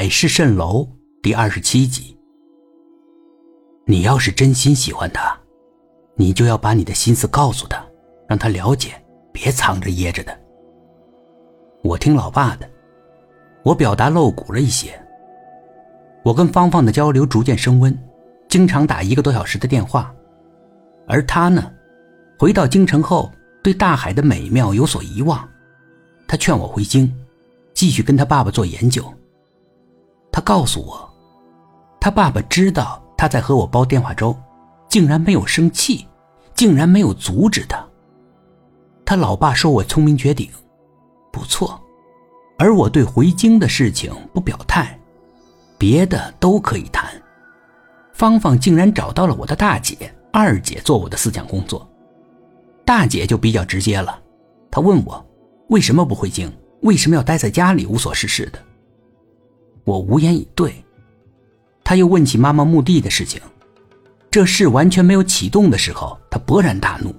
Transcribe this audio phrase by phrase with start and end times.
[0.00, 0.84] 海市蜃楼》
[1.20, 2.16] 第二十七集。
[3.84, 5.36] 你要是真心喜欢他，
[6.14, 7.84] 你就要把你的心思告诉他，
[8.28, 8.92] 让他了解，
[9.32, 10.38] 别藏着掖着的。
[11.82, 12.70] 我听老爸的，
[13.64, 14.96] 我表达露骨了一些。
[16.22, 17.92] 我跟芳芳的交流逐渐升温，
[18.48, 20.14] 经常打一个多小时的电话，
[21.08, 21.72] 而他呢，
[22.38, 23.28] 回到京城后
[23.64, 25.48] 对大海的美妙有所遗忘。
[26.28, 27.12] 他劝我回京，
[27.74, 29.02] 继续跟他爸爸做研究。
[30.48, 31.06] 告诉我，
[32.00, 34.34] 他爸爸知道他在和我煲电话粥，
[34.88, 36.08] 竟然没有生气，
[36.54, 37.86] 竟然没有阻止他。
[39.04, 40.48] 他老爸说我聪明绝顶，
[41.30, 41.78] 不错，
[42.56, 44.98] 而我对回京的事情不表态，
[45.76, 47.10] 别的都可以谈。
[48.14, 51.86] 芳芳竟然找到了我的大姐、二姐做我的思想工作，
[52.86, 54.18] 大姐就比较直接了，
[54.70, 55.22] 她问我。
[55.68, 56.50] 为什么不回京？
[56.80, 58.58] 为什么要待在家里无所事事的？
[59.88, 60.84] 我无言以对。
[61.82, 63.40] 他又问起妈妈墓地的事情，
[64.30, 67.14] 这事完全没有启动的时候，他勃然大怒。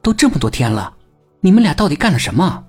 [0.00, 0.94] 都这么多天了，
[1.40, 2.64] 你们俩到底干了什么？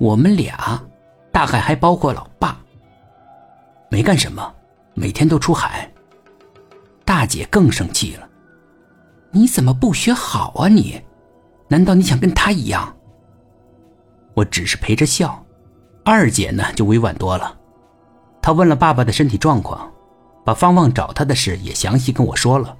[0.00, 0.82] 我们俩，
[1.30, 2.60] 大概还包括老爸，
[3.88, 4.52] 没干什么，
[4.94, 5.88] 每天都出海。
[7.04, 8.28] 大姐更生气了，
[9.30, 11.00] 你怎么不学好啊你？
[11.68, 12.96] 难道你想跟他一样？
[14.34, 15.44] 我只是陪着笑，
[16.10, 17.54] 二姐呢就委婉多了。
[18.40, 19.92] 她问了爸爸的身体状况，
[20.42, 22.74] 把芳芳找她的事也详细跟我说了。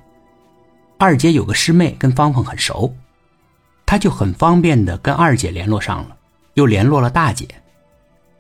[0.97, 2.91] 二姐有个师妹跟芳芳很熟，
[3.85, 6.17] 她就很方便的跟二姐联络上了，
[6.55, 7.47] 又联络了大姐。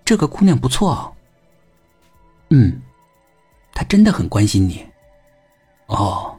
[0.06, 1.12] 这个姑娘不错哦。
[2.48, 2.80] 嗯，
[3.74, 4.86] 她真的很关心你。
[5.88, 6.34] 哦。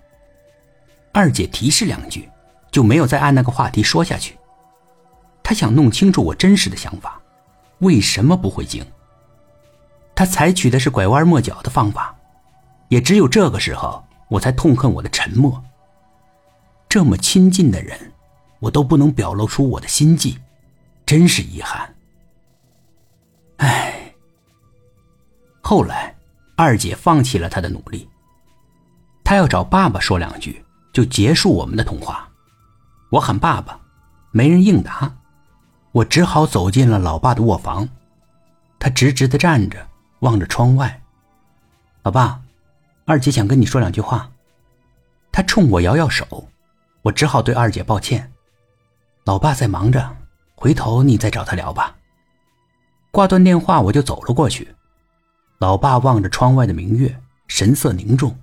[1.11, 2.27] 二姐提示两句，
[2.71, 4.35] 就没有再按那个话题说下去。
[5.43, 7.18] 他想弄清楚我真实的想法，
[7.79, 8.83] 为什么不回京？
[10.15, 12.15] 他采取的是拐弯抹角的方法，
[12.89, 15.63] 也只有这个时候，我才痛恨我的沉默。
[16.89, 17.97] 这么亲近的人，
[18.59, 20.37] 我都不能表露出我的心迹，
[21.05, 21.95] 真是遗憾。
[23.57, 24.13] 唉。
[25.61, 26.15] 后来，
[26.57, 28.09] 二姐放弃了她的努力，
[29.23, 32.27] 她要找爸爸说两句，就结束我们的通话。
[33.11, 33.79] 我喊爸爸，
[34.31, 35.15] 没人应答。
[35.91, 37.87] 我只好走进了老爸的卧房，
[38.77, 39.87] 他直直的站着，
[40.19, 41.01] 望着窗外。
[42.03, 42.41] 老爸，
[43.05, 44.29] 二姐想跟你说两句话。
[45.31, 46.47] 他冲我摇摇手，
[47.01, 48.31] 我只好对二姐抱歉。
[49.25, 50.15] 老爸在忙着，
[50.55, 51.95] 回头你再找他聊吧。
[53.11, 54.75] 挂断电话，我就走了过去。
[55.57, 58.37] 老爸望着窗外的明月，神色凝重。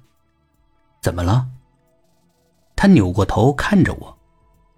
[1.01, 1.49] 怎么了？
[2.75, 4.19] 他扭过头看着我，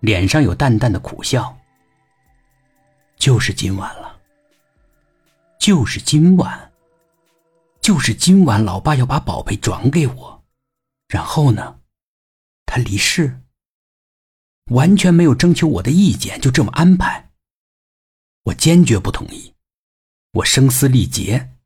[0.01, 1.58] 脸上有淡淡的苦笑。
[3.19, 4.21] 就是今晚了，
[5.59, 6.73] 就是今晚，
[7.81, 10.45] 就是今晚，老爸要把宝贝转给我，
[11.09, 11.81] 然后呢，
[12.65, 13.43] 他离世，
[14.71, 17.31] 完全没有征求我的意见，就这么安排。
[18.45, 19.53] 我坚决不同意，
[20.33, 21.57] 我声嘶力竭，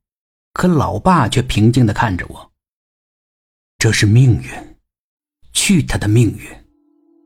[0.55, 2.53] 可老爸却平静的看着我。
[3.79, 4.77] 这是命运，
[5.53, 6.49] 去他的命运，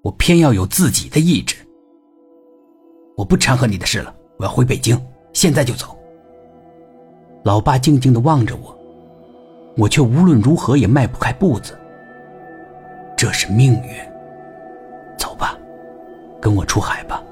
[0.03, 1.57] 我偏要有自己的意志。
[3.17, 5.01] 我不掺和你的事了，我要回北京，
[5.33, 5.97] 现在就走。
[7.43, 8.77] 老爸静静的望着我，
[9.77, 11.79] 我却无论如何也迈不开步子。
[13.17, 13.91] 这是命运，
[15.17, 15.57] 走吧，
[16.41, 17.23] 跟我出海吧，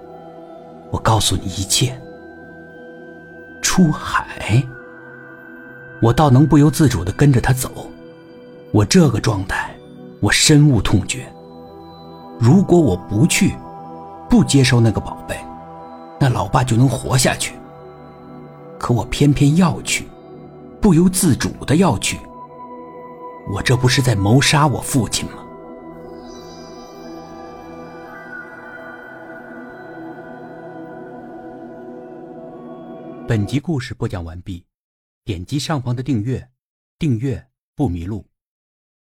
[0.91, 2.01] 我告诉你一切。
[3.61, 4.63] 出海，
[6.01, 7.71] 我倒能不由自主的跟着他走。
[8.71, 9.75] 我这个状态，
[10.21, 11.27] 我深恶痛绝。
[12.41, 13.55] 如果我不去，
[14.29, 15.37] 不接受那个宝贝。
[16.25, 17.55] 那老爸就能活下去。
[18.79, 20.09] 可我偏偏要去，
[20.81, 22.19] 不由自主的要去。
[23.53, 25.45] 我这不是在谋杀我父亲吗？
[33.29, 34.65] 本集故事播讲完毕，
[35.27, 36.49] 点击上方的订阅，
[36.99, 37.47] 订阅
[37.77, 38.25] 不迷路。